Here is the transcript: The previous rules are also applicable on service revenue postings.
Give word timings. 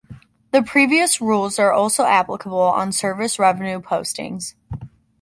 The 0.49 0.63
previous 0.63 1.21
rules 1.21 1.59
are 1.59 1.71
also 1.71 2.05
applicable 2.05 2.57
on 2.59 2.91
service 2.91 3.37
revenue 3.37 3.79
postings. 3.81 4.55